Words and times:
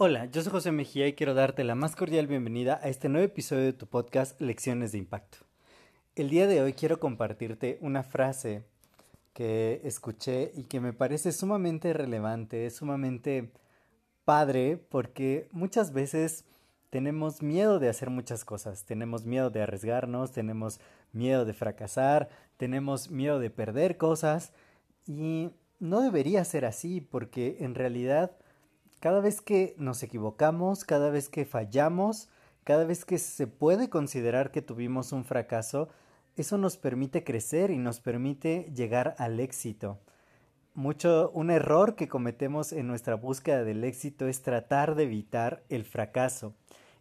Hola, 0.00 0.26
yo 0.26 0.42
soy 0.42 0.52
José 0.52 0.70
Mejía 0.70 1.08
y 1.08 1.14
quiero 1.14 1.34
darte 1.34 1.64
la 1.64 1.74
más 1.74 1.96
cordial 1.96 2.28
bienvenida 2.28 2.78
a 2.82 2.88
este 2.88 3.08
nuevo 3.08 3.26
episodio 3.26 3.64
de 3.64 3.72
tu 3.72 3.86
podcast 3.88 4.40
Lecciones 4.40 4.92
de 4.92 4.98
Impacto. 4.98 5.38
El 6.14 6.30
día 6.30 6.46
de 6.46 6.62
hoy 6.62 6.72
quiero 6.72 7.00
compartirte 7.00 7.78
una 7.80 8.04
frase 8.04 8.64
que 9.32 9.80
escuché 9.84 10.52
y 10.54 10.64
que 10.64 10.80
me 10.80 10.92
parece 10.92 11.32
sumamente 11.32 11.92
relevante, 11.92 12.70
sumamente 12.70 13.52
padre, 14.24 14.76
porque 14.76 15.48
muchas 15.52 15.92
veces 15.92 16.44
tenemos 16.90 17.42
miedo 17.42 17.78
de 17.78 17.88
hacer 17.88 18.08
muchas 18.08 18.44
cosas, 18.44 18.84
tenemos 18.84 19.26
miedo 19.26 19.50
de 19.50 19.62
arriesgarnos, 19.62 20.32
tenemos 20.32 20.80
miedo 21.12 21.44
de 21.44 21.54
fracasar, 21.54 22.28
tenemos 22.56 23.10
miedo 23.10 23.38
de 23.40 23.50
perder 23.50 23.96
cosas 23.96 24.52
y 25.06 25.50
no 25.80 26.00
debería 26.00 26.44
ser 26.44 26.64
así 26.64 27.00
porque 27.00 27.58
en 27.60 27.74
realidad 27.74 28.32
cada 29.00 29.20
vez 29.20 29.40
que 29.40 29.74
nos 29.78 30.02
equivocamos, 30.02 30.84
cada 30.84 31.10
vez 31.10 31.28
que 31.28 31.44
fallamos, 31.44 32.28
cada 32.64 32.84
vez 32.84 33.04
que 33.04 33.18
se 33.18 33.46
puede 33.46 33.88
considerar 33.88 34.50
que 34.50 34.62
tuvimos 34.62 35.12
un 35.12 35.24
fracaso, 35.24 35.88
eso 36.36 36.58
nos 36.58 36.76
permite 36.76 37.24
crecer 37.24 37.70
y 37.70 37.78
nos 37.78 38.00
permite 38.00 38.70
llegar 38.74 39.14
al 39.18 39.40
éxito. 39.40 39.98
Mucho 40.74 41.30
un 41.34 41.50
error 41.50 41.96
que 41.96 42.08
cometemos 42.08 42.72
en 42.72 42.86
nuestra 42.86 43.16
búsqueda 43.16 43.64
del 43.64 43.82
éxito 43.84 44.28
es 44.28 44.42
tratar 44.42 44.94
de 44.94 45.04
evitar 45.04 45.64
el 45.68 45.84
fracaso. 45.84 46.54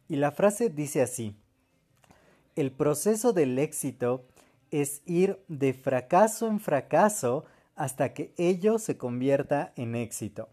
Y 0.08 0.16
la 0.16 0.32
frase 0.32 0.70
dice 0.70 1.02
así: 1.02 1.36
El 2.56 2.72
proceso 2.72 3.34
del 3.34 3.60
éxito 3.60 4.26
es 4.72 5.02
ir 5.06 5.40
de 5.48 5.74
fracaso 5.74 6.48
en 6.48 6.60
fracaso 6.60 7.46
hasta 7.78 8.14
que 8.14 8.34
ello 8.38 8.80
se 8.80 8.98
convierta 8.98 9.72
en 9.78 9.96
éxito. 9.96 10.50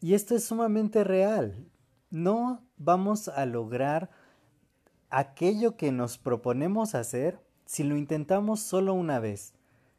Y 0.00 0.14
esto 0.14 0.34
es 0.34 0.44
sumamente 0.44 1.04
real. 1.04 1.66
No 2.10 2.62
vamos 2.78 3.28
a 3.28 3.44
lograr 3.44 4.10
aquello 5.10 5.76
que 5.76 5.92
nos 5.92 6.18
proponemos 6.18 6.94
hacer 6.94 7.40
si 7.66 7.82
lo 7.82 7.96
intentamos 7.96 8.60
solo 8.60 8.94
una 8.94 9.18
vez. 9.18 9.54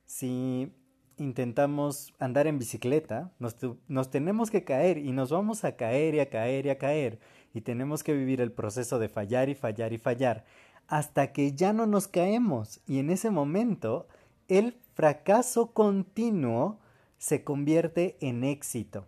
Si 0.06 0.72
intentamos 1.17 2.14
andar 2.17 2.48
en 2.48 2.59
bicicleta, 2.59 3.30
nos, 3.39 3.58
nos, 3.89 4.09
tenemos 4.09 4.50
que 4.50 4.64
caer 4.64 5.00
y 5.00 5.11
nos 5.11 5.32
vamos 5.32 5.66
a 5.66 5.76
caer 5.76 6.16
y 6.16 6.22
a 6.22 6.30
caer 6.30 6.66
y 6.66 6.70
a 6.70 6.78
caer. 6.78 7.20
Y 7.54 7.61
tenemos 7.61 8.04
que 8.04 8.14
vivir 8.14 8.39
el 8.39 8.54
proceso 8.54 9.00
de 9.00 9.09
fallar 9.09 9.50
y 9.50 9.56
fallar 9.56 9.92
y 9.92 9.98
fallar 9.98 10.45
hasta 10.88 11.34
que 11.34 11.52
ya 11.54 11.73
no 11.73 11.86
nos 11.86 12.08
caemos. 12.08 12.80
Y 12.88 13.00
en 13.00 13.09
ese 13.09 13.32
momento 13.32 14.08
el 14.48 14.78
fracaso 14.98 15.73
continuo 15.73 16.80
se 17.20 17.44
convierte 17.44 18.17
en 18.20 18.44
éxito. 18.44 19.06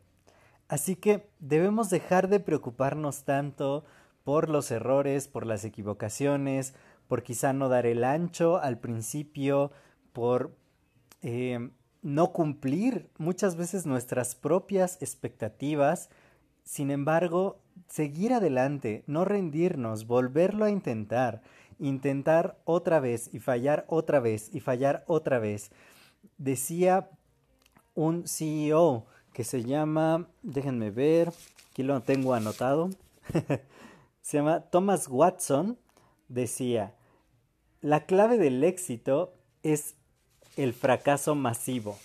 Así 0.67 0.95
que 0.95 1.31
debemos 1.39 1.89
dejar 1.89 2.27
de 2.30 2.39
preocuparnos 2.39 3.23
tanto 3.23 3.86
por 4.23 4.49
los 4.49 4.69
errores, 4.69 5.27
por 5.27 5.47
las 5.47 5.65
equivocaciones, 5.65 6.75
por 7.08 7.23
quizá 7.23 7.53
no 7.53 7.69
dar 7.69 7.87
el 7.87 8.03
ancho 8.03 8.59
al 8.59 8.77
principio, 8.77 9.71
por 10.14 10.55
eh, 11.23 11.71
no 12.03 12.33
cumplir 12.33 13.09
muchas 13.17 13.55
veces 13.55 13.87
nuestras 13.87 14.35
propias 14.35 15.02
expectativas. 15.02 16.11
Sin 16.64 16.91
embargo, 16.91 17.64
seguir 17.87 18.33
adelante, 18.33 19.03
no 19.08 19.25
rendirnos, 19.25 20.05
volverlo 20.05 20.65
a 20.65 20.69
intentar, 20.69 21.41
intentar 21.79 22.59
otra 22.65 22.99
vez 22.99 23.29
y 23.33 23.39
fallar 23.39 23.85
otra 23.87 24.19
vez 24.19 24.49
y 24.53 24.59
fallar 24.59 25.03
otra 25.07 25.39
vez. 25.39 25.71
Decía 26.37 27.09
un 27.95 28.27
CEO 28.27 29.05
que 29.33 29.43
se 29.43 29.63
llama, 29.63 30.27
déjenme 30.41 30.91
ver, 30.91 31.31
aquí 31.71 31.83
lo 31.83 32.01
tengo 32.01 32.33
anotado, 32.33 32.89
se 34.21 34.37
llama 34.37 34.61
Thomas 34.69 35.07
Watson, 35.07 35.77
decía, 36.27 36.95
la 37.81 38.05
clave 38.05 38.37
del 38.37 38.63
éxito 38.63 39.33
es 39.63 39.95
el 40.57 40.73
fracaso 40.73 41.35
masivo. 41.35 41.97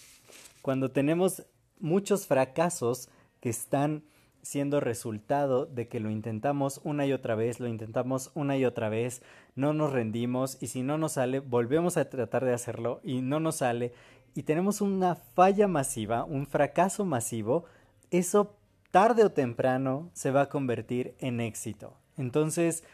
Cuando 0.62 0.90
tenemos 0.90 1.42
muchos 1.80 2.26
fracasos 2.26 3.08
que 3.40 3.50
están 3.50 4.04
siendo 4.44 4.78
resultado 4.78 5.64
de 5.64 5.88
que 5.88 6.00
lo 6.00 6.10
intentamos 6.10 6.80
una 6.84 7.06
y 7.06 7.12
otra 7.12 7.34
vez, 7.34 7.60
lo 7.60 7.66
intentamos 7.66 8.30
una 8.34 8.56
y 8.58 8.66
otra 8.66 8.90
vez, 8.90 9.22
no 9.56 9.72
nos 9.72 9.92
rendimos 9.92 10.58
y 10.60 10.66
si 10.66 10.82
no 10.82 10.98
nos 10.98 11.12
sale, 11.12 11.40
volvemos 11.40 11.96
a 11.96 12.08
tratar 12.10 12.44
de 12.44 12.52
hacerlo 12.52 13.00
y 13.02 13.22
no 13.22 13.40
nos 13.40 13.56
sale 13.56 13.92
y 14.34 14.42
tenemos 14.42 14.80
una 14.80 15.14
falla 15.14 15.66
masiva, 15.66 16.24
un 16.24 16.46
fracaso 16.46 17.06
masivo, 17.06 17.64
eso 18.10 18.54
tarde 18.90 19.24
o 19.24 19.32
temprano 19.32 20.10
se 20.12 20.30
va 20.30 20.42
a 20.42 20.48
convertir 20.48 21.14
en 21.20 21.40
éxito. 21.40 21.96
Entonces, 22.18 22.84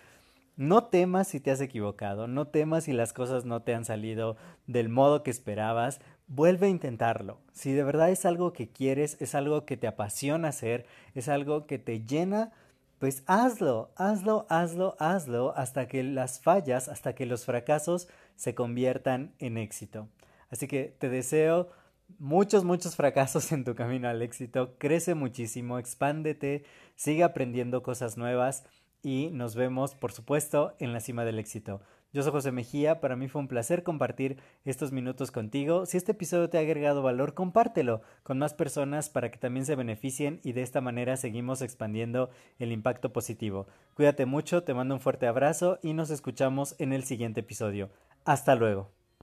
no 0.61 0.85
temas 0.85 1.27
si 1.27 1.41
te 1.41 1.51
has 1.51 1.63
equivocado, 1.63 2.29
no 2.29 2.49
temas 2.49 2.85
si 2.85 2.93
las 2.93 3.15
cosas 3.15 3.47
no 3.47 3.63
te 3.63 3.75
han 3.75 3.87
salido 3.87 4.37
del 4.67 4.91
modo 4.91 5.23
que 5.23 5.31
esperabas, 5.31 6.03
vuelve 6.27 6.67
a 6.67 6.69
intentarlo. 6.71 7.41
Si 7.55 7.73
de 7.73 7.83
verdad 7.83 8.11
es 8.11 8.27
algo 8.27 8.53
que 8.53 8.69
quieres, 8.69 9.17
es 9.21 9.35
algo 9.35 9.65
que 9.65 9.79
te 9.79 9.87
apasiona 9.87 10.49
hacer, 10.49 10.85
es 11.15 11.31
algo 11.31 11.67
que 11.67 11.79
te 11.79 12.05
llena, 12.05 12.53
pues 12.99 13.23
hazlo, 13.25 13.91
hazlo, 13.97 14.45
hazlo, 14.51 14.97
hazlo 14.99 15.55
hasta 15.57 15.89
que 15.89 16.03
las 16.03 16.41
fallas, 16.43 16.91
hasta 16.91 17.15
que 17.15 17.25
los 17.25 17.47
fracasos 17.47 18.09
se 18.37 18.55
conviertan 18.55 19.33
en 19.39 19.57
éxito. 19.57 20.09
Así 20.51 20.69
que 20.69 20.95
te 20.99 21.09
deseo 21.09 21.71
muchos, 22.19 22.65
muchos 22.65 22.97
fracasos 22.97 23.51
en 23.53 23.65
tu 23.65 23.75
camino 23.75 24.11
al 24.11 24.21
éxito. 24.21 24.75
Crece 24.77 25.15
muchísimo, 25.15 25.79
expándete, 25.79 26.65
sigue 26.97 27.25
aprendiendo 27.25 27.83
cosas 27.83 28.19
nuevas 28.19 28.65
y 29.03 29.31
nos 29.31 29.55
vemos, 29.55 29.95
por 29.95 30.13
supuesto, 30.13 30.75
en 30.79 30.93
la 30.93 31.01
cima 31.01 31.25
del 31.25 31.39
éxito. 31.39 31.81
Yo 32.13 32.25
soy 32.25 32.33
José 32.33 32.51
Mejía, 32.51 33.01
para 33.01 33.15
mí 33.15 33.29
fue 33.29 33.41
un 33.41 33.47
placer 33.47 33.85
compartir 33.85 34.39
estos 34.65 34.91
minutos 34.91 35.31
contigo. 35.31 35.87
Si 35.87 35.97
este 35.97 36.13
episodio 36.13 36.51
te 36.51 36.59
ha 36.59 36.61
agregado 36.61 37.03
valor, 37.03 37.35
compártelo 37.35 38.03
con 38.25 38.39
más 38.39 38.53
personas 38.53 39.09
para 39.09 39.31
que 39.31 39.39
también 39.39 39.65
se 39.65 39.77
beneficien 39.77 40.41
y 40.43 40.53
de 40.53 40.63
esta 40.63 40.81
manera 40.81 41.17
seguimos 41.17 41.63
expandiendo 41.63 42.31
el 42.59 42.73
impacto 42.73 43.13
positivo. 43.13 43.69
Cuídate 43.95 44.27
mucho, 44.27 44.65
te 44.65 44.75
mando 44.75 44.95
un 44.95 45.01
fuerte 45.01 45.29
abrazo 45.29 45.79
y 45.83 45.93
nos 45.93 46.11
escuchamos 46.11 46.75
en 46.81 46.93
el 46.93 47.05
siguiente 47.05 47.41
episodio. 47.41 47.91
Hasta 48.25 48.57
luego. 48.57 49.00